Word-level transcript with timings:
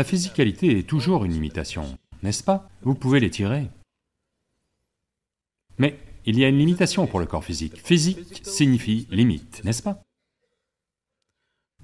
La 0.00 0.04
physicalité 0.04 0.78
est 0.78 0.88
toujours 0.88 1.26
une 1.26 1.34
limitation, 1.34 1.98
n'est-ce 2.22 2.42
pas? 2.42 2.70
Vous 2.80 2.94
pouvez 2.94 3.20
l'étirer. 3.20 3.68
Mais 5.76 5.98
il 6.24 6.38
y 6.38 6.44
a 6.46 6.48
une 6.48 6.56
limitation 6.56 7.06
pour 7.06 7.20
le 7.20 7.26
corps 7.26 7.44
physique. 7.44 7.76
Physique 7.76 8.40
signifie 8.42 9.06
limite, 9.10 9.62
n'est-ce 9.62 9.82
pas? 9.82 10.02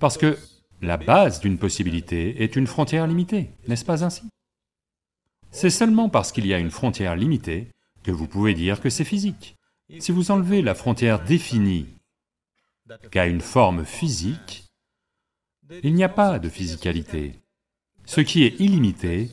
Parce 0.01 0.17
que 0.17 0.39
la 0.81 0.97
base 0.97 1.41
d'une 1.41 1.59
possibilité 1.59 2.43
est 2.43 2.57
une 2.57 2.67
frontière 2.67 3.07
limitée, 3.07 3.51
n'est-ce 3.69 3.85
pas 3.85 4.03
ainsi? 4.03 4.23
C'est 5.51 5.69
seulement 5.69 6.09
parce 6.09 6.33
qu'il 6.33 6.47
y 6.47 6.55
a 6.55 6.59
une 6.59 6.71
frontière 6.71 7.17
limitée 7.17 7.69
que 8.03 8.13
vous 8.13 8.27
pouvez 8.27 8.55
dire 8.55 8.81
que 8.81 8.89
c'est 8.89 9.05
physique. 9.05 9.57
Si 9.99 10.11
vous 10.11 10.31
enlevez 10.31 10.63
la 10.63 10.75
frontière 10.75 11.23
définie 11.23 11.87
qu'a 13.11 13.27
une 13.27 13.43
forme 13.43 13.85
physique, 13.85 14.65
il 15.83 15.93
n'y 15.93 16.03
a 16.03 16.09
pas 16.09 16.39
de 16.39 16.49
physicalité. 16.49 17.35
Ce 18.07 18.21
qui 18.21 18.45
est 18.45 18.59
illimité 18.61 19.31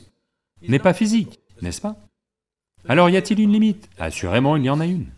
n'est 0.67 0.79
pas 0.79 0.93
physique, 0.93 1.39
n'est-ce 1.61 1.81
pas? 1.81 1.95
Alors 2.87 3.09
y 3.09 3.17
a-t-il 3.17 3.39
une 3.39 3.53
limite? 3.53 3.89
Assurément 3.97 4.57
il 4.57 4.65
y 4.65 4.69
en 4.69 4.79
a 4.79 4.87
une. 4.87 5.11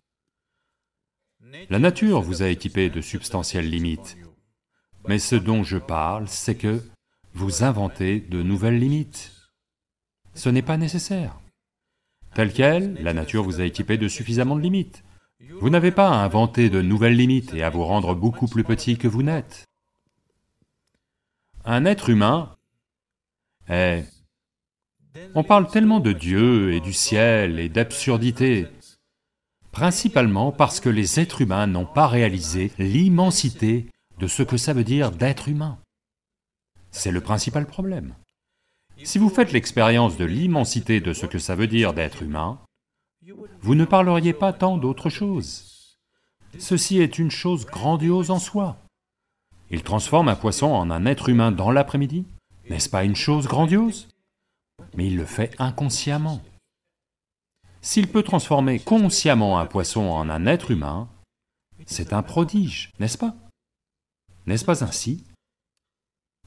La 1.69 1.79
nature 1.79 2.21
vous 2.21 2.43
a 2.43 2.49
équipé 2.49 2.89
de 2.89 3.01
substantielles 3.01 3.69
limites, 3.69 4.17
mais 5.07 5.19
ce 5.19 5.35
dont 5.35 5.63
je 5.63 5.77
parle, 5.77 6.27
c'est 6.27 6.55
que 6.55 6.81
vous 7.33 7.63
inventez 7.63 8.19
de 8.19 8.43
nouvelles 8.43 8.79
limites. 8.79 9.31
Ce 10.33 10.49
n'est 10.49 10.61
pas 10.61 10.77
nécessaire. 10.77 11.39
Tel 12.33 12.51
quel, 12.51 12.95
la 13.01 13.13
nature 13.13 13.43
vous 13.43 13.61
a 13.61 13.65
équipé 13.65 13.97
de 13.97 14.09
suffisamment 14.09 14.57
de 14.57 14.61
limites. 14.61 15.03
Vous 15.61 15.69
n'avez 15.69 15.91
pas 15.91 16.09
à 16.09 16.23
inventer 16.23 16.69
de 16.69 16.81
nouvelles 16.81 17.15
limites 17.15 17.53
et 17.53 17.63
à 17.63 17.69
vous 17.69 17.85
rendre 17.85 18.15
beaucoup 18.15 18.47
plus 18.47 18.65
petit 18.65 18.97
que 18.97 19.07
vous 19.07 19.23
n'êtes. 19.23 19.65
Un 21.63 21.85
être 21.85 22.09
humain 22.09 22.54
est... 23.69 24.05
On 25.33 25.43
parle 25.43 25.67
tellement 25.67 25.99
de 25.99 26.11
Dieu 26.11 26.73
et 26.73 26.81
du 26.81 26.93
ciel 26.93 27.59
et 27.59 27.69
d'absurdité, 27.69 28.67
principalement 29.71 30.51
parce 30.51 30.79
que 30.79 30.89
les 30.89 31.19
êtres 31.19 31.41
humains 31.41 31.67
n'ont 31.67 31.85
pas 31.85 32.07
réalisé 32.07 32.71
l'immensité 32.77 33.87
de 34.19 34.27
ce 34.27 34.43
que 34.43 34.57
ça 34.57 34.73
veut 34.73 34.83
dire 34.83 35.11
d'être 35.11 35.47
humain. 35.47 35.77
C'est 36.91 37.11
le 37.11 37.21
principal 37.21 37.65
problème. 37.65 38.15
Si 39.03 39.17
vous 39.17 39.29
faites 39.29 39.51
l'expérience 39.51 40.17
de 40.17 40.25
l'immensité 40.25 41.01
de 41.01 41.11
ce 41.11 41.25
que 41.25 41.39
ça 41.39 41.55
veut 41.55 41.67
dire 41.67 41.93
d'être 41.93 42.23
humain, 42.23 42.59
vous 43.61 43.75
ne 43.75 43.85
parleriez 43.85 44.33
pas 44.33 44.53
tant 44.53 44.77
d'autre 44.77 45.09
chose. 45.09 45.97
Ceci 46.57 46.99
est 46.99 47.19
une 47.19 47.31
chose 47.31 47.65
grandiose 47.65 48.31
en 48.31 48.39
soi. 48.39 48.77
Il 49.71 49.83
transforme 49.83 50.29
un 50.29 50.35
poisson 50.35 50.67
en 50.67 50.89
un 50.89 51.05
être 51.05 51.27
humain 51.27 51.51
dans 51.51 51.71
l'après-midi, 51.71 52.25
n'est-ce 52.69 52.89
pas 52.89 53.03
une 53.03 53.15
chose 53.15 53.47
grandiose? 53.47 54.07
Mais 54.95 55.07
il 55.07 55.17
le 55.17 55.25
fait 55.25 55.53
inconsciemment. 55.59 56.41
S'il 57.81 58.07
peut 58.07 58.23
transformer 58.23 58.79
consciemment 58.79 59.59
un 59.59 59.65
poisson 59.65 60.01
en 60.01 60.29
un 60.29 60.45
être 60.45 60.71
humain, 60.71 61.07
c'est 61.85 62.13
un 62.13 62.23
prodige, 62.23 62.91
n'est-ce 62.99 63.17
pas? 63.17 63.35
N'est-ce 64.47 64.65
pas 64.65 64.83
ainsi? 64.83 65.23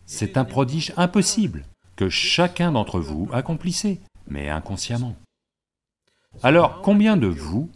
C'est 0.07 0.37
un 0.37 0.45
prodige 0.45 0.93
impossible 0.97 1.65
que 1.97 2.09
chacun 2.09 2.73
d'entre 2.73 2.99
vous 3.01 3.29
accomplissait, 3.33 4.01
mais 4.27 4.49
inconsciemment. 4.49 5.17
Alors, 6.43 6.83
combien 6.83 7.17
de 7.17 7.27
vous 7.27 7.71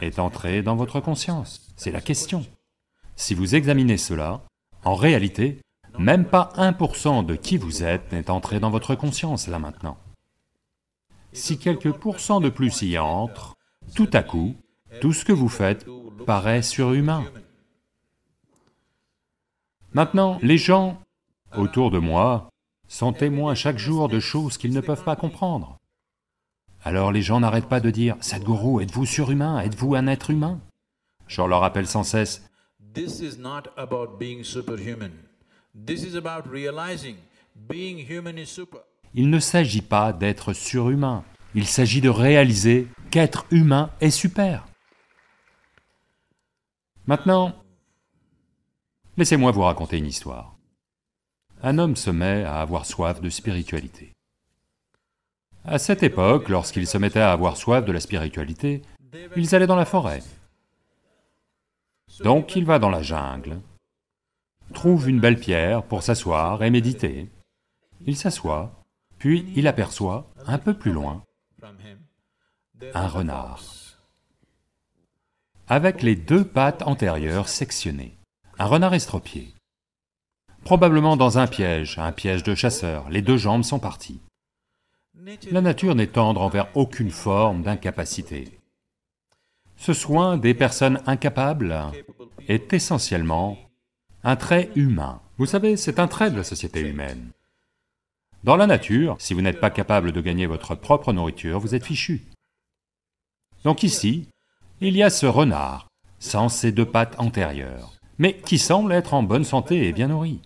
est 0.00 0.18
entré 0.18 0.62
dans 0.62 0.76
votre 0.76 1.00
conscience? 1.00 1.72
C'est 1.76 1.92
la 1.92 2.00
question. 2.00 2.46
Si 3.16 3.34
vous 3.34 3.54
examinez 3.54 3.96
cela, 3.96 4.42
en 4.84 4.94
réalité, 4.94 5.60
même 6.00 6.24
pas 6.24 6.50
1% 6.56 7.26
de 7.26 7.34
qui 7.34 7.58
vous 7.58 7.82
êtes 7.82 8.10
n'est 8.10 8.30
entré 8.30 8.58
dans 8.58 8.70
votre 8.70 8.94
conscience 8.94 9.48
là 9.48 9.58
maintenant. 9.58 9.98
Si 11.32 11.58
quelques 11.58 11.92
pourcents 11.92 12.40
de 12.40 12.48
plus 12.48 12.80
y 12.82 12.98
entrent, 12.98 13.56
tout 13.94 14.08
à 14.14 14.22
coup, 14.22 14.56
tout 15.02 15.12
ce 15.12 15.26
que 15.26 15.32
vous 15.32 15.50
faites 15.50 15.86
paraît 16.26 16.62
surhumain. 16.62 17.24
Maintenant, 19.92 20.38
les 20.42 20.56
gens 20.56 20.98
autour 21.56 21.90
de 21.90 21.98
moi 21.98 22.48
sont 22.88 23.12
témoins 23.12 23.54
chaque 23.54 23.78
jour 23.78 24.08
de 24.08 24.20
choses 24.20 24.56
qu'ils 24.56 24.72
ne 24.72 24.80
peuvent 24.80 25.04
pas 25.04 25.16
comprendre. 25.16 25.76
Alors 26.82 27.12
les 27.12 27.22
gens 27.22 27.40
n'arrêtent 27.40 27.68
pas 27.68 27.80
de 27.80 27.90
dire, 27.90 28.16
«Sadhguru, 28.20 28.82
êtes-vous 28.82 29.04
surhumain? 29.04 29.60
Êtes-vous 29.60 29.94
un 29.94 30.06
être 30.06 30.30
humain?» 30.30 30.60
Je 31.26 31.42
leur 31.42 31.60
rappelle 31.60 31.86
sans 31.86 32.04
cesse, 32.04 32.42
Il 39.14 39.30
ne 39.30 39.38
s'agit 39.38 39.82
pas 39.82 40.12
d'être 40.12 40.52
surhumain, 40.52 41.24
il 41.54 41.66
s'agit 41.66 42.00
de 42.00 42.08
réaliser 42.08 42.88
qu'être 43.10 43.46
humain 43.50 43.90
est 44.00 44.10
super. 44.10 44.66
Maintenant, 47.06 47.54
laissez-moi 49.16 49.50
vous 49.50 49.62
raconter 49.62 49.98
une 49.98 50.06
histoire. 50.06 50.56
Un 51.62 51.78
homme 51.78 51.96
se 51.96 52.10
met 52.10 52.44
à 52.44 52.60
avoir 52.60 52.86
soif 52.86 53.20
de 53.20 53.28
spiritualité. 53.30 54.12
À 55.64 55.78
cette 55.78 56.02
époque, 56.02 56.48
lorsqu'ils 56.48 56.86
se 56.86 56.98
mettaient 56.98 57.20
à 57.20 57.32
avoir 57.32 57.56
soif 57.56 57.84
de 57.84 57.92
la 57.92 58.00
spiritualité, 58.00 58.82
ils 59.36 59.54
allaient 59.54 59.66
dans 59.66 59.76
la 59.76 59.84
forêt. 59.84 60.22
Donc 62.20 62.56
il 62.56 62.64
va 62.64 62.78
dans 62.78 62.90
la 62.90 63.02
jungle, 63.02 63.60
trouve 64.80 65.10
une 65.10 65.20
belle 65.20 65.38
pierre 65.38 65.82
pour 65.82 66.02
s'asseoir 66.02 66.62
et 66.62 66.70
méditer. 66.70 67.28
Il 68.06 68.16
s'assoit, 68.16 68.82
puis 69.18 69.44
il 69.54 69.66
aperçoit, 69.66 70.30
un 70.46 70.56
peu 70.56 70.72
plus 70.72 70.92
loin, 70.92 71.22
un 72.94 73.06
renard, 73.06 73.62
avec 75.68 76.00
les 76.00 76.16
deux 76.16 76.46
pattes 76.46 76.80
antérieures 76.80 77.50
sectionnées, 77.50 78.16
un 78.58 78.64
renard 78.64 78.94
estropié. 78.94 79.52
Probablement 80.64 81.18
dans 81.18 81.36
un 81.36 81.46
piège, 81.46 81.98
un 81.98 82.12
piège 82.12 82.42
de 82.42 82.54
chasseur, 82.54 83.10
les 83.10 83.20
deux 83.20 83.36
jambes 83.36 83.64
sont 83.64 83.80
parties. 83.80 84.22
La 85.50 85.60
nature 85.60 85.94
n'est 85.94 86.06
tendre 86.06 86.40
envers 86.40 86.74
aucune 86.74 87.10
forme 87.10 87.60
d'incapacité. 87.60 88.58
Ce 89.76 89.92
soin 89.92 90.38
des 90.38 90.54
personnes 90.54 91.02
incapables 91.04 91.76
est 92.48 92.72
essentiellement 92.72 93.58
un 94.24 94.36
trait 94.36 94.70
humain. 94.74 95.20
Vous 95.38 95.46
savez, 95.46 95.76
c'est 95.76 95.98
un 95.98 96.08
trait 96.08 96.30
de 96.30 96.36
la 96.36 96.44
société 96.44 96.80
humaine. 96.80 97.30
Dans 98.44 98.56
la 98.56 98.66
nature, 98.66 99.16
si 99.18 99.34
vous 99.34 99.42
n'êtes 99.42 99.60
pas 99.60 99.70
capable 99.70 100.12
de 100.12 100.20
gagner 100.20 100.46
votre 100.46 100.74
propre 100.74 101.12
nourriture, 101.12 101.60
vous 101.60 101.74
êtes 101.74 101.84
fichu. 101.84 102.22
Donc 103.64 103.82
ici, 103.82 104.28
il 104.80 104.96
y 104.96 105.02
a 105.02 105.10
ce 105.10 105.26
renard, 105.26 105.88
sans 106.18 106.48
ses 106.48 106.72
deux 106.72 106.86
pattes 106.86 107.18
antérieures, 107.18 107.92
mais 108.18 108.38
qui 108.38 108.58
semble 108.58 108.92
être 108.92 109.14
en 109.14 109.22
bonne 109.22 109.44
santé 109.44 109.86
et 109.86 109.92
bien 109.92 110.08
nourri. 110.08 110.40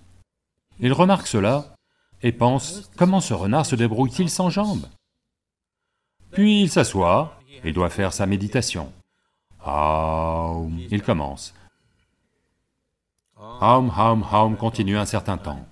Il 0.81 0.93
remarque 0.93 1.29
cela 1.29 1.75
et 2.23 2.33
pense, 2.33 2.91
comment 2.97 3.21
ce 3.21 3.35
renard 3.35 3.67
se 3.67 3.77
débrouille-t-il 3.77 4.29
sans 4.29 4.51
jambes? 4.51 4.87
Puis 6.33 6.63
il 6.63 6.71
s'assoit, 6.71 7.39
il 7.65 7.73
doit 7.73 7.91
faire 7.91 8.13
sa 8.13 8.27
méditation. 8.27 8.93
Aum, 9.65 10.81
il 10.91 11.03
commence. 11.03 11.55
Aum, 13.61 13.93
aum, 13.97 14.25
aum 14.33 14.57
continue 14.57 14.97
un 14.97 15.07
certain 15.07 15.39
temps. 15.39 15.67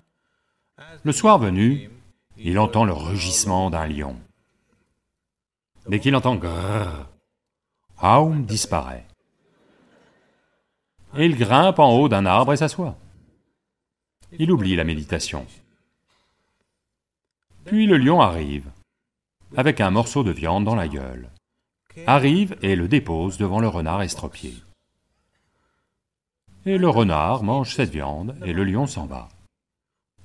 Le 1.04 1.12
soir 1.12 1.38
venu, 1.38 1.90
il 2.36 2.58
entend 2.58 2.84
le 2.84 2.92
rugissement 2.92 3.70
d'un 3.70 3.86
lion. 3.86 4.16
Dès 5.88 6.00
qu'il 6.00 6.14
entend 6.14 6.36
grrr, 6.36 7.08
Aum 8.00 8.44
disparaît. 8.44 9.06
Et 11.16 11.26
il 11.26 11.36
grimpe 11.36 11.78
en 11.78 11.92
haut 11.92 12.08
d'un 12.08 12.26
arbre 12.26 12.52
et 12.52 12.56
s'assoit. 12.56 12.96
Il 14.38 14.50
oublie 14.50 14.76
la 14.76 14.84
méditation. 14.84 15.46
Puis 17.64 17.86
le 17.86 17.96
lion 17.96 18.20
arrive, 18.20 18.70
avec 19.56 19.80
un 19.80 19.90
morceau 19.90 20.24
de 20.24 20.32
viande 20.32 20.64
dans 20.64 20.74
la 20.74 20.88
gueule, 20.88 21.28
arrive 22.06 22.56
et 22.62 22.74
le 22.74 22.88
dépose 22.88 23.38
devant 23.38 23.60
le 23.60 23.68
renard 23.68 24.02
estropié. 24.02 24.54
Et 26.64 26.78
le 26.78 26.88
renard 26.88 27.42
mange 27.42 27.74
cette 27.74 27.90
viande 27.90 28.36
et 28.44 28.52
le 28.52 28.62
lion 28.62 28.86
s'en 28.86 29.06
va. 29.06 29.28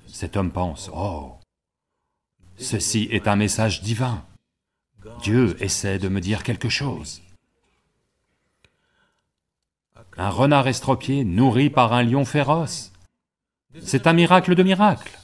Cet 0.05 0.37
homme 0.37 0.51
pense, 0.51 0.91
oh, 0.93 1.33
ceci 2.57 3.07
est 3.11 3.27
un 3.27 3.35
message 3.35 3.81
divin. 3.81 4.23
Dieu 5.21 5.57
essaie 5.63 5.97
de 5.97 6.09
me 6.09 6.21
dire 6.21 6.43
quelque 6.43 6.69
chose. 6.69 7.21
Un 10.15 10.29
renard 10.29 10.67
estropié 10.67 11.23
nourri 11.23 11.69
par 11.69 11.93
un 11.93 12.03
lion 12.03 12.23
féroce. 12.23 12.91
C'est 13.81 14.05
un 14.05 14.13
miracle 14.13 14.53
de 14.53 14.63
miracles. 14.63 15.17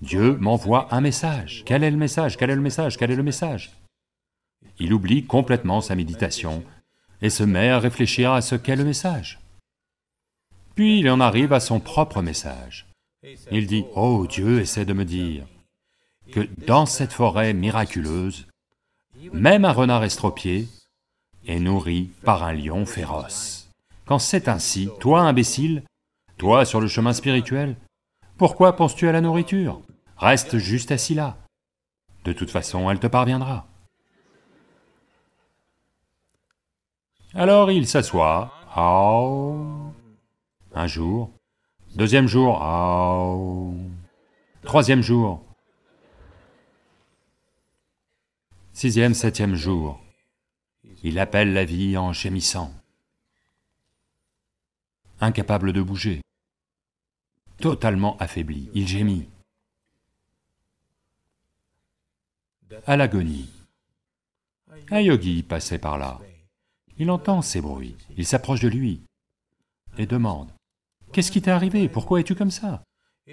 Dieu 0.00 0.36
m'envoie 0.36 0.94
un 0.94 1.00
message. 1.00 1.62
Quel 1.66 1.82
est 1.82 1.90
le 1.90 1.96
message? 1.96 2.36
Quel 2.36 2.50
est 2.50 2.54
le 2.54 2.62
message? 2.62 2.96
Quel 2.96 3.10
est 3.10 3.16
le 3.16 3.22
message? 3.22 3.72
Il 4.78 4.92
oublie 4.94 5.24
complètement 5.24 5.80
sa 5.80 5.94
méditation 5.94 6.62
et 7.20 7.30
se 7.30 7.42
met 7.42 7.68
à 7.68 7.78
réfléchir 7.78 8.32
à 8.32 8.40
ce 8.40 8.54
qu'est 8.54 8.76
le 8.76 8.84
message. 8.84 9.40
Puis 10.78 11.00
il 11.00 11.10
en 11.10 11.18
arrive 11.18 11.52
à 11.52 11.58
son 11.58 11.80
propre 11.80 12.22
message. 12.22 12.86
Il 13.50 13.66
dit, 13.66 13.84
«Oh, 13.96 14.28
Dieu 14.28 14.60
essaie 14.60 14.84
de 14.84 14.92
me 14.92 15.04
dire, 15.04 15.44
que 16.30 16.48
dans 16.68 16.86
cette 16.86 17.12
forêt 17.12 17.52
miraculeuse, 17.52 18.46
même 19.32 19.64
un 19.64 19.72
renard 19.72 20.04
estropié 20.04 20.68
est 21.48 21.58
nourri 21.58 22.10
par 22.22 22.44
un 22.44 22.52
lion 22.52 22.86
féroce. 22.86 23.68
Quand 24.06 24.20
c'est 24.20 24.46
ainsi, 24.46 24.88
toi 25.00 25.22
imbécile, 25.22 25.82
toi 26.36 26.64
sur 26.64 26.80
le 26.80 26.86
chemin 26.86 27.12
spirituel, 27.12 27.74
pourquoi 28.36 28.76
penses-tu 28.76 29.08
à 29.08 29.12
la 29.12 29.20
nourriture? 29.20 29.82
Reste 30.16 30.58
juste 30.58 30.92
assis 30.92 31.14
là. 31.14 31.38
De 32.22 32.32
toute 32.32 32.52
façon, 32.52 32.88
elle 32.88 33.00
te 33.00 33.08
parviendra. 33.08 33.66
Alors 37.34 37.72
il 37.72 37.88
s'assoit, 37.88 38.52
un 40.78 40.86
jour, 40.86 41.32
deuxième 41.96 42.28
jour, 42.28 42.56
troisième 44.62 45.02
jour, 45.02 45.44
sixième, 48.72 49.12
septième 49.12 49.56
jour, 49.56 50.00
il 51.02 51.18
appelle 51.18 51.52
la 51.52 51.64
vie 51.64 51.96
en 51.96 52.12
gémissant, 52.12 52.72
incapable 55.20 55.72
de 55.72 55.82
bouger, 55.82 56.22
totalement 57.58 58.16
affaibli, 58.18 58.70
il 58.72 58.86
gémit. 58.86 59.28
À 62.86 62.96
l'agonie, 62.96 63.50
un 64.92 65.00
yogi 65.00 65.42
passait 65.42 65.80
par 65.80 65.98
là. 65.98 66.20
Il 66.98 67.10
entend 67.10 67.42
ces 67.42 67.60
bruits, 67.60 67.96
il 68.16 68.24
s'approche 68.24 68.60
de 68.60 68.68
lui 68.68 69.02
et 69.98 70.06
demande, 70.06 70.52
«Qu'est-ce 71.12 71.32
qui 71.32 71.42
t'est 71.42 71.50
arrivé? 71.50 71.88
Pourquoi 71.88 72.20
es-tu 72.20 72.34
comme 72.34 72.50
ça?» 72.50 72.82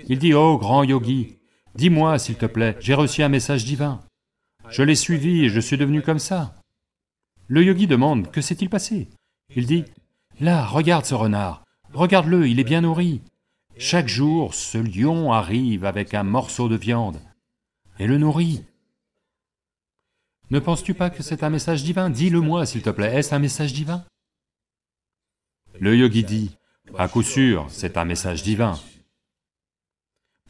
Il 0.08 0.20
dit, 0.20 0.34
«Oh, 0.36 0.58
grand 0.58 0.84
yogi, 0.84 1.38
dis-moi, 1.76 2.20
s'il 2.20 2.36
te 2.36 2.46
plaît, 2.46 2.78
j'ai 2.80 2.94
reçu 2.94 3.24
un 3.24 3.30
message 3.30 3.66
divin. 3.66 4.02
Je 4.70 4.84
l'ai 4.84 4.96
suivi 4.96 5.46
et 5.46 5.50
je 5.50 5.60
suis 5.60 5.78
devenu 5.78 6.02
comme 6.02 6.20
ça.» 6.20 6.56
Le 7.48 7.64
yogi 7.64 7.88
demande, 7.88 8.32
«Que 8.34 8.42
s'est-il 8.42 8.70
passé?» 8.70 9.10
Il 9.56 9.66
dit, 9.68 9.86
«Là, 10.40 10.66
regarde 10.66 11.06
ce 11.06 11.16
renard, 11.16 11.64
regarde-le, 11.94 12.48
il 12.48 12.60
est 12.60 12.66
bien 12.66 12.82
nourri. 12.82 13.22
Chaque 13.78 14.08
jour, 14.08 14.54
ce 14.54 14.78
lion 14.78 15.32
arrive 15.32 15.86
avec 15.86 16.14
un 16.14 16.24
morceau 16.24 16.68
de 16.70 16.76
viande 16.76 17.20
et 18.00 18.08
le 18.08 18.18
nourrit. 18.18 18.64
Ne 20.50 20.60
penses-tu 20.60 20.94
pas 20.94 21.10
que 21.10 21.24
c'est 21.24 21.44
un 21.44 21.50
message 21.50 21.84
divin? 21.84 22.10
Dis-le-moi, 22.10 22.66
s'il 22.66 22.82
te 22.82 22.90
plaît, 22.90 23.16
est-ce 23.16 23.34
un 23.34 23.40
message 23.40 23.74
divin? 23.74 24.06
Le 25.80 25.96
yogi 25.96 26.24
dit, 26.24 26.56
à 26.98 27.08
coup 27.08 27.24
sûr, 27.24 27.66
c'est 27.70 27.98
un 27.98 28.06
message 28.06 28.44
divin. 28.44 28.80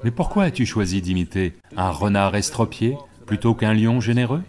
Mais 0.03 0.11
pourquoi 0.11 0.43
as-tu 0.43 0.65
choisi 0.65 1.01
d'imiter 1.01 1.53
un 1.75 1.89
renard 1.89 2.35
estropié 2.35 2.97
plutôt 3.25 3.55
qu'un 3.55 3.73
lion 3.73 4.01
généreux? 4.01 4.43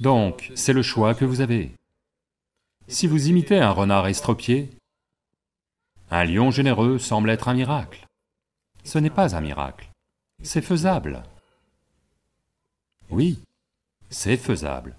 Donc, 0.00 0.52
c'est 0.54 0.74
le 0.74 0.82
choix 0.82 1.14
que 1.14 1.24
vous 1.24 1.40
avez. 1.40 1.72
Si 2.86 3.06
vous 3.06 3.28
imitez 3.28 3.58
un 3.58 3.70
renard 3.70 4.06
estropié, 4.06 4.70
un 6.10 6.24
lion 6.24 6.50
généreux 6.50 6.98
semble 6.98 7.30
être 7.30 7.48
un 7.48 7.54
miracle. 7.54 8.06
Ce 8.84 8.98
n'est 8.98 9.10
pas 9.10 9.34
un 9.34 9.40
miracle, 9.40 9.90
c'est 10.42 10.62
faisable. 10.62 11.24
Oui, 13.10 13.40
c'est 14.10 14.36
faisable. 14.36 14.96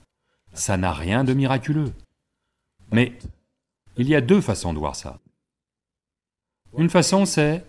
Ça 0.53 0.77
n'a 0.77 0.93
rien 0.93 1.23
de 1.23 1.33
miraculeux. 1.33 1.93
Mais 2.91 3.17
il 3.97 4.07
y 4.07 4.15
a 4.15 4.21
deux 4.21 4.41
façons 4.41 4.73
de 4.73 4.79
voir 4.79 4.95
ça. 4.95 5.19
Une 6.77 6.89
façon 6.89 7.25
c'est, 7.25 7.65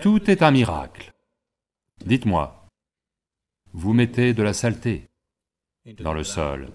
tout 0.00 0.30
est 0.30 0.42
un 0.42 0.50
miracle. 0.50 1.12
Dites-moi, 2.04 2.66
vous 3.72 3.92
mettez 3.92 4.34
de 4.34 4.42
la 4.42 4.52
saleté 4.52 5.08
dans 5.98 6.12
le 6.12 6.24
sol, 6.24 6.72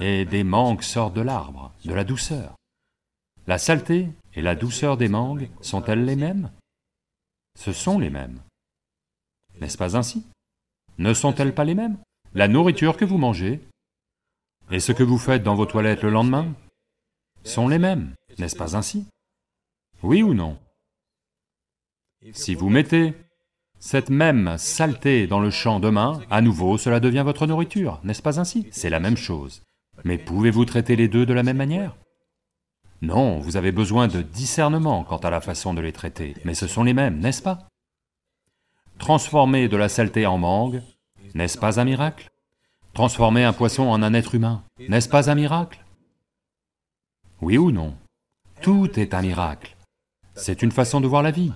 et 0.00 0.24
des 0.24 0.44
mangues 0.44 0.82
sortent 0.82 1.14
de 1.14 1.20
l'arbre, 1.20 1.72
de 1.84 1.92
la 1.92 2.04
douceur. 2.04 2.56
La 3.46 3.58
saleté 3.58 4.08
et 4.34 4.42
la 4.42 4.54
douceur 4.54 4.96
des 4.96 5.08
mangues 5.08 5.50
sont-elles 5.60 6.04
les 6.04 6.16
mêmes? 6.16 6.52
Ce 7.58 7.72
sont 7.72 7.98
les 7.98 8.10
mêmes. 8.10 8.40
N'est-ce 9.60 9.78
pas 9.78 9.96
ainsi? 9.96 10.24
Ne 10.98 11.14
sont-elles 11.14 11.54
pas 11.54 11.64
les 11.64 11.74
mêmes? 11.74 11.96
La 12.34 12.48
nourriture 12.48 12.96
que 12.96 13.04
vous 13.04 13.18
mangez 13.18 13.60
et 14.70 14.80
ce 14.80 14.92
que 14.92 15.02
vous 15.02 15.18
faites 15.18 15.42
dans 15.42 15.54
vos 15.54 15.66
toilettes 15.66 16.02
le 16.02 16.10
lendemain 16.10 16.54
sont 17.44 17.68
les 17.68 17.78
mêmes, 17.78 18.14
n'est-ce 18.38 18.56
pas 18.56 18.76
ainsi? 18.76 19.06
Oui 20.02 20.22
ou 20.22 20.32
non? 20.32 20.58
Si 22.32 22.54
vous 22.54 22.70
mettez 22.70 23.14
cette 23.80 24.10
même 24.10 24.56
saleté 24.58 25.26
dans 25.26 25.40
le 25.40 25.50
champ 25.50 25.80
demain, 25.80 26.20
à 26.30 26.40
nouveau 26.40 26.78
cela 26.78 27.00
devient 27.00 27.24
votre 27.24 27.46
nourriture, 27.46 28.00
n'est-ce 28.04 28.22
pas 28.22 28.38
ainsi? 28.40 28.68
C'est 28.70 28.90
la 28.90 29.00
même 29.00 29.16
chose. 29.16 29.62
Mais 30.04 30.18
pouvez-vous 30.18 30.64
traiter 30.64 30.96
les 30.96 31.08
deux 31.08 31.26
de 31.26 31.34
la 31.34 31.42
même 31.42 31.56
manière? 31.56 31.96
Non, 33.02 33.40
vous 33.40 33.56
avez 33.56 33.72
besoin 33.72 34.06
de 34.06 34.22
discernement 34.22 35.02
quant 35.02 35.18
à 35.18 35.30
la 35.30 35.40
façon 35.40 35.74
de 35.74 35.80
les 35.80 35.92
traiter, 35.92 36.36
mais 36.44 36.54
ce 36.54 36.68
sont 36.68 36.84
les 36.84 36.94
mêmes, 36.94 37.18
n'est-ce 37.18 37.42
pas? 37.42 37.68
Transformer 39.02 39.66
de 39.66 39.76
la 39.76 39.88
saleté 39.88 40.26
en 40.26 40.38
mangue, 40.38 40.80
n'est-ce 41.34 41.58
pas 41.58 41.80
un 41.80 41.84
miracle? 41.84 42.30
Transformer 42.94 43.42
un 43.42 43.52
poisson 43.52 43.82
en 43.82 44.00
un 44.00 44.14
être 44.14 44.36
humain, 44.36 44.62
n'est-ce 44.78 45.08
pas 45.08 45.28
un 45.28 45.34
miracle? 45.34 45.84
Oui 47.40 47.58
ou 47.58 47.72
non? 47.72 47.96
Tout 48.60 49.00
est 49.00 49.12
un 49.12 49.22
miracle. 49.22 49.76
C'est 50.36 50.62
une 50.62 50.70
façon 50.70 51.00
de 51.00 51.08
voir 51.08 51.24
la 51.24 51.32
vie. 51.32 51.50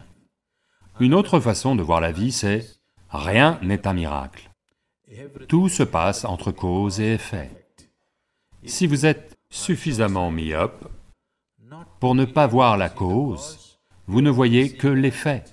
Une 0.99 1.15
autre 1.15 1.39
façon 1.39 1.77
de 1.77 1.85
voir 1.85 2.01
la 2.01 2.11
vie, 2.11 2.33
c'est 2.33 2.67
«rien 3.11 3.61
n'est 3.63 3.87
un 3.87 3.93
miracle». 3.93 4.51
Tout 5.49 5.69
se 5.69 5.85
passe 5.85 6.25
entre 6.25 6.51
cause 6.51 6.99
et 6.99 7.13
effet. 7.13 7.53
Si 8.65 8.89
vous 8.89 9.07
êtes 9.07 9.39
suffisamment 9.51 10.33
myope, 10.33 10.91
pour 12.01 12.17
ne 12.17 12.25
pas 12.25 12.49
voir 12.49 12.77
la 12.77 12.89
cause, 12.89 13.79
vous 14.09 14.21
ne 14.21 14.31
voyez 14.31 14.77
que 14.77 14.89
l'effet. 14.89 15.45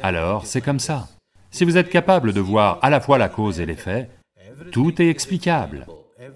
Alors, 0.00 0.46
c'est 0.46 0.60
comme 0.60 0.78
ça. 0.78 1.08
Si 1.50 1.64
vous 1.64 1.76
êtes 1.76 1.90
capable 1.90 2.32
de 2.32 2.40
voir 2.40 2.78
à 2.82 2.90
la 2.90 3.00
fois 3.00 3.18
la 3.18 3.28
cause 3.28 3.60
et 3.60 3.66
l'effet, 3.66 4.10
tout 4.70 5.00
est 5.02 5.08
explicable, 5.08 5.86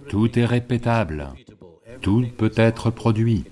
tout 0.09 0.39
est 0.39 0.45
répétable, 0.45 1.29
tout 2.03 2.27
peut 2.37 2.53
être 2.57 2.91
produit. 2.91 3.45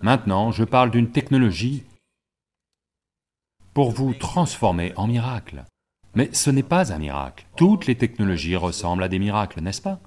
Maintenant, 0.00 0.50
je 0.50 0.64
parle 0.64 0.90
d'une 0.90 1.10
technologie 1.10 1.84
pour 3.74 3.90
vous 3.90 4.14
transformer 4.14 4.92
en 4.96 5.06
miracle. 5.06 5.64
Mais 6.14 6.30
ce 6.32 6.50
n'est 6.50 6.62
pas 6.62 6.92
un 6.92 6.98
miracle. 6.98 7.44
Toutes 7.56 7.86
les 7.86 7.96
technologies 7.96 8.56
ressemblent 8.56 9.02
à 9.02 9.08
des 9.08 9.18
miracles, 9.18 9.60
n'est-ce 9.60 9.82
pas? 9.82 10.00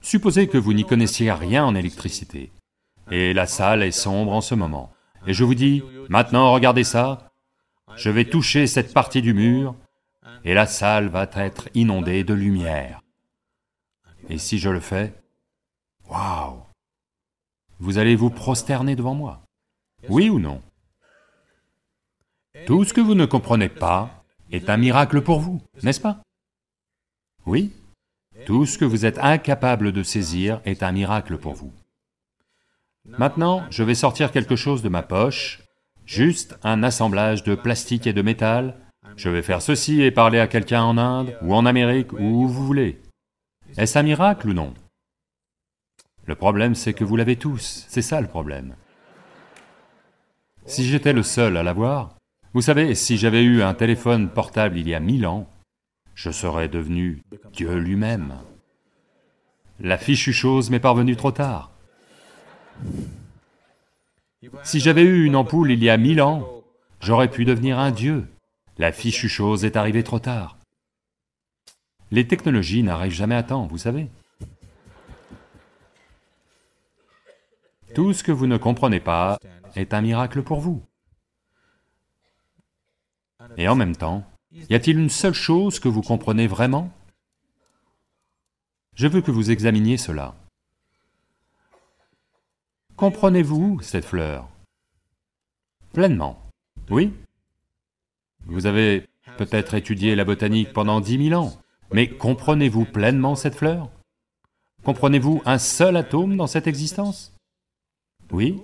Supposez 0.00 0.48
que 0.48 0.58
vous 0.58 0.72
n'y 0.72 0.84
connaissiez 0.84 1.30
rien 1.32 1.64
en 1.64 1.74
électricité 1.74 2.52
et 3.10 3.32
la 3.32 3.46
salle 3.46 3.82
est 3.82 3.90
sombre 3.90 4.32
en 4.32 4.40
ce 4.40 4.54
moment. 4.54 4.92
Et 5.26 5.34
je 5.34 5.44
vous 5.44 5.54
dis, 5.54 5.82
maintenant 6.08 6.52
regardez 6.52 6.84
ça, 6.84 7.30
je 7.94 8.10
vais 8.10 8.24
toucher 8.24 8.66
cette 8.66 8.92
partie 8.92 9.22
du 9.22 9.34
mur, 9.34 9.76
et 10.44 10.54
la 10.54 10.66
salle 10.66 11.08
va 11.08 11.28
être 11.34 11.68
inondée 11.74 12.24
de 12.24 12.34
lumière. 12.34 13.00
Et 14.28 14.38
si 14.38 14.58
je 14.58 14.70
le 14.70 14.80
fais, 14.80 15.14
waouh 16.08 16.62
Vous 17.78 17.98
allez 17.98 18.16
vous 18.16 18.30
prosterner 18.30 18.96
devant 18.96 19.14
moi. 19.14 19.42
Oui 20.08 20.28
ou 20.28 20.38
non? 20.38 20.62
Tout 22.66 22.84
ce 22.84 22.92
que 22.92 23.00
vous 23.00 23.14
ne 23.14 23.26
comprenez 23.26 23.68
pas 23.68 24.24
est 24.50 24.70
un 24.70 24.76
miracle 24.76 25.22
pour 25.22 25.40
vous, 25.40 25.62
n'est-ce 25.82 26.00
pas? 26.00 26.22
Oui 27.44 27.72
Tout 28.46 28.66
ce 28.66 28.78
que 28.78 28.84
vous 28.84 29.04
êtes 29.04 29.18
incapable 29.18 29.92
de 29.92 30.02
saisir 30.02 30.60
est 30.64 30.82
un 30.82 30.92
miracle 30.92 31.38
pour 31.38 31.54
vous. 31.54 31.72
Maintenant, 33.04 33.64
je 33.70 33.84
vais 33.84 33.94
sortir 33.94 34.32
quelque 34.32 34.56
chose 34.56 34.82
de 34.82 34.88
ma 34.88 35.02
poche, 35.02 35.62
juste 36.06 36.56
un 36.62 36.82
assemblage 36.82 37.42
de 37.42 37.54
plastique 37.54 38.06
et 38.06 38.12
de 38.12 38.22
métal. 38.22 38.76
Je 39.16 39.28
vais 39.28 39.42
faire 39.42 39.62
ceci 39.62 40.02
et 40.02 40.10
parler 40.10 40.38
à 40.38 40.46
quelqu'un 40.46 40.82
en 40.82 40.96
Inde, 40.96 41.36
ou 41.42 41.54
en 41.54 41.66
Amérique, 41.66 42.12
ou 42.12 42.44
où 42.44 42.48
vous 42.48 42.64
voulez. 42.64 43.02
Est-ce 43.76 43.98
un 43.98 44.02
miracle 44.02 44.48
ou 44.48 44.52
non? 44.52 44.72
Le 46.24 46.34
problème, 46.34 46.74
c'est 46.74 46.94
que 46.94 47.04
vous 47.04 47.16
l'avez 47.16 47.36
tous, 47.36 47.84
c'est 47.88 48.02
ça 48.02 48.20
le 48.20 48.26
problème. 48.26 48.74
Si 50.64 50.84
j'étais 50.84 51.12
le 51.12 51.22
seul 51.22 51.56
à 51.56 51.62
l'avoir, 51.62 52.16
vous 52.52 52.62
savez, 52.62 52.94
si 52.94 53.16
j'avais 53.16 53.42
eu 53.42 53.62
un 53.62 53.74
téléphone 53.74 54.28
portable 54.28 54.78
il 54.78 54.88
y 54.88 54.94
a 54.94 55.00
mille 55.00 55.26
ans, 55.26 55.48
je 56.14 56.30
serais 56.30 56.68
devenu 56.68 57.22
Dieu 57.52 57.76
lui-même. 57.76 58.34
La 59.78 59.98
fichue 59.98 60.32
chose 60.32 60.70
m'est 60.70 60.80
parvenue 60.80 61.16
trop 61.16 61.32
tard. 61.32 61.70
Si 64.62 64.80
j'avais 64.80 65.02
eu 65.02 65.24
une 65.24 65.36
ampoule 65.36 65.70
il 65.70 65.82
y 65.82 65.90
a 65.90 65.96
mille 65.96 66.20
ans, 66.20 66.62
j'aurais 67.00 67.30
pu 67.30 67.44
devenir 67.44 67.78
un 67.78 67.90
dieu. 67.90 68.26
La 68.78 68.92
fichue 68.92 69.28
chose 69.28 69.64
est 69.64 69.76
arrivée 69.76 70.04
trop 70.04 70.18
tard. 70.18 70.58
Les 72.10 72.26
technologies 72.28 72.82
n'arrivent 72.82 73.12
jamais 73.12 73.34
à 73.34 73.42
temps, 73.42 73.66
vous 73.66 73.78
savez. 73.78 74.08
Tout 77.94 78.12
ce 78.12 78.22
que 78.22 78.32
vous 78.32 78.46
ne 78.46 78.58
comprenez 78.58 79.00
pas 79.00 79.38
est 79.74 79.94
un 79.94 80.02
miracle 80.02 80.42
pour 80.42 80.60
vous. 80.60 80.82
Et 83.56 83.68
en 83.68 83.74
même 83.74 83.96
temps, 83.96 84.24
y 84.52 84.74
a-t-il 84.74 84.98
une 84.98 85.10
seule 85.10 85.34
chose 85.34 85.80
que 85.80 85.88
vous 85.88 86.02
comprenez 86.02 86.46
vraiment? 86.46 86.90
Je 88.94 89.06
veux 89.06 89.22
que 89.22 89.30
vous 89.30 89.50
examiniez 89.50 89.96
cela. 89.96 90.34
Comprenez-vous 92.96 93.80
cette 93.82 94.06
fleur? 94.06 94.48
Pleinement, 95.92 96.38
oui 96.88 97.12
Vous 98.46 98.64
avez 98.64 99.06
peut-être 99.36 99.74
étudié 99.74 100.14
la 100.14 100.24
botanique 100.24 100.72
pendant 100.72 101.02
dix 101.02 101.18
mille 101.18 101.34
ans, 101.34 101.52
mais 101.92 102.08
comprenez-vous 102.08 102.86
pleinement 102.86 103.36
cette 103.36 103.54
fleur? 103.54 103.90
Comprenez-vous 104.82 105.42
un 105.44 105.58
seul 105.58 105.94
atome 105.98 106.38
dans 106.38 106.46
cette 106.46 106.66
existence? 106.66 107.34
Oui 108.30 108.62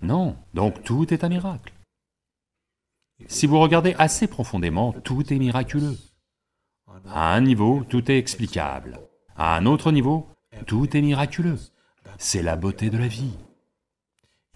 Non, 0.00 0.38
donc 0.54 0.82
tout 0.82 1.12
est 1.12 1.22
un 1.22 1.28
miracle. 1.28 1.74
Si 3.26 3.46
vous 3.46 3.60
regardez 3.60 3.94
assez 3.98 4.26
profondément, 4.26 4.94
tout 5.04 5.34
est 5.34 5.38
miraculeux. 5.38 5.98
À 7.08 7.34
un 7.34 7.42
niveau, 7.42 7.84
tout 7.90 8.10
est 8.10 8.16
explicable. 8.16 8.98
À 9.36 9.54
un 9.54 9.66
autre 9.66 9.92
niveau, 9.92 10.28
tout 10.66 10.96
est 10.96 11.02
miraculeux. 11.02 11.58
C'est 12.18 12.42
la 12.42 12.56
beauté 12.56 12.90
de 12.90 12.98
la 12.98 13.08
vie. 13.08 13.34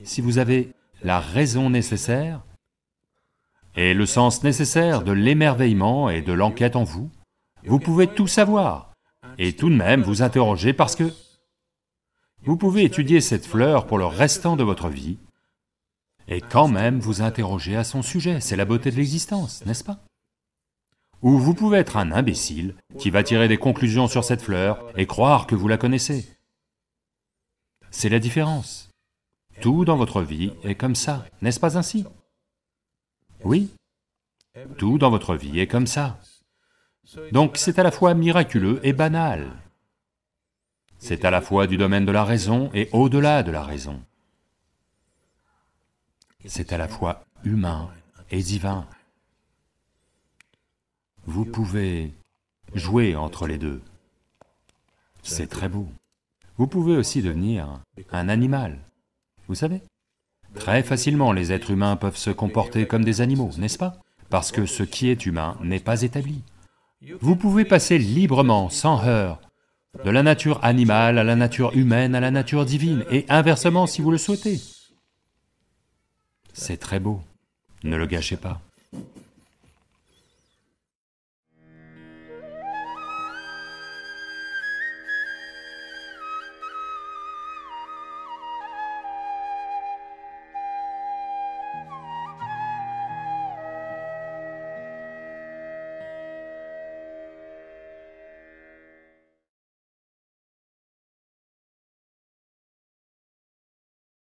Si 0.03 0.21
vous 0.21 0.39
avez 0.39 0.73
la 1.03 1.21
raison 1.21 1.71
nécessaire 1.71 2.43
et 3.77 3.95
le 3.95 4.07
sens 4.07 4.43
nécessaire 4.43 5.03
de 5.03 5.13
l'émerveillement 5.13 6.11
et 6.11 6.23
de 6.23 6.33
l'enquête 6.33 6.77
en 6.77 6.85
vous, 6.85 7.11
vous 7.65 7.79
pouvez 7.79 8.07
tout 8.07 8.27
savoir 8.27 8.93
et 9.39 9.55
tout 9.55 9.69
de 9.69 9.77
même 9.77 10.03
vous 10.03 10.23
interroger 10.23 10.73
parce 10.73 10.97
que 10.97 11.13
vous 12.43 12.57
pouvez 12.57 12.85
étudier 12.85 13.21
cette 13.21 13.47
fleur 13.47 13.87
pour 13.87 13.99
le 13.99 14.07
restant 14.07 14.57
de 14.57 14.65
votre 14.65 14.89
vie 14.89 15.19
et 16.29 16.41
quand 16.41 16.69
même 16.69 17.01
vous 17.01 17.23
interroger 17.23 17.77
à 17.77 17.85
son 17.85 18.03
sujet, 18.03 18.41
c'est 18.41 18.57
la 18.57 18.65
beauté 18.65 18.91
de 18.91 18.97
l'existence, 18.97 19.65
n'est-ce 19.67 19.85
pas? 19.85 19.99
Ou 21.23 21.39
vous 21.39 21.55
pouvez 21.55 21.79
être 21.79 21.99
un 21.99 22.13
imbécile 22.13 22.77
qui 22.99 23.11
va 23.11 23.23
tirer 23.23 23.49
des 23.49 23.59
conclusions 23.59 24.09
sur 24.09 24.25
cette 24.25 24.41
fleur 24.41 24.87
et 24.97 25.07
croire 25.07 25.47
que 25.47 25.55
vous 25.55 25.69
la 25.69 25.77
connaissez. 25.77 26.27
C'est 27.91 28.09
la 28.09 28.19
différence. 28.19 28.91
Tout 29.61 29.85
dans 29.85 29.97
votre 29.97 30.23
vie 30.23 30.53
est 30.65 30.75
comme 30.75 30.95
ça, 30.95 31.27
n'est-ce 31.43 31.61
pas 31.61 31.77
ainsi? 31.77 32.07
Oui, 33.45 33.71
tout 34.79 34.99
dans 34.99 35.11
votre 35.11 35.35
vie 35.37 35.61
est 35.61 35.67
comme 35.67 35.87
ça. 35.87 36.19
Donc 37.33 37.57
c'est 37.57 37.79
à 37.79 37.83
la 37.83 37.91
fois 37.91 38.15
miraculeux 38.15 38.81
et 38.83 38.93
banal. 38.93 39.51
C'est 40.99 41.25
à 41.25 41.31
la 41.31 41.41
fois 41.41 41.67
du 41.67 41.77
domaine 41.77 42.07
de 42.07 42.13
la 42.13 42.25
raison 42.25 42.71
et 42.75 42.89
au-delà 42.93 43.43
de 43.43 43.51
la 43.51 43.63
raison 43.63 44.03
c'est 46.47 46.73
à 46.73 46.79
la 46.79 46.89
fois 46.89 47.25
humain 47.45 47.91
et 48.31 48.43
divin. 48.43 48.87
Vous 51.25 51.45
pouvez 51.45 52.15
jouer 52.75 53.15
entre 53.15 53.47
les 53.47 53.59
deux. 53.59 53.83
C'est 55.23 55.49
très 55.49 55.69
beau. 55.69 55.89
Vous 56.61 56.67
pouvez 56.67 56.95
aussi 56.95 57.23
devenir 57.23 57.81
un 58.13 58.29
animal, 58.29 58.81
vous 59.49 59.55
savez 59.55 59.81
Très 60.55 60.83
facilement, 60.83 61.33
les 61.33 61.53
êtres 61.53 61.71
humains 61.71 61.97
peuvent 61.97 62.19
se 62.19 62.29
comporter 62.29 62.87
comme 62.87 63.03
des 63.03 63.23
animaux, 63.23 63.49
n'est-ce 63.57 63.79
pas? 63.79 63.97
Parce 64.29 64.53
que 64.53 64.67
ce 64.67 64.83
qui 64.83 65.09
est 65.09 65.25
humain 65.25 65.57
n'est 65.63 65.81
pas 65.81 66.03
établi. 66.03 66.43
Vous 67.23 67.35
pouvez 67.35 67.65
passer 67.65 67.97
librement, 67.97 68.69
sans 68.69 69.03
heurts, 69.07 69.41
de 70.05 70.11
la 70.11 70.23
nature 70.23 70.63
animale 70.63 71.17
à 71.17 71.25
la 71.25 71.35
nature 71.35 71.75
humaine 71.75 72.15
à 72.15 72.21
la 72.21 72.31
nature 72.31 72.67
divine, 72.67 73.07
et 73.11 73.25
inversement 73.31 73.87
si 73.87 74.03
vous 74.03 74.11
le 74.11 74.19
souhaitez. 74.19 74.61
C'est 76.53 76.77
très 76.77 77.01
beau, 77.01 77.23
ne 77.85 77.97
le 77.97 78.05
gâchez 78.05 78.37
pas. 78.37 78.61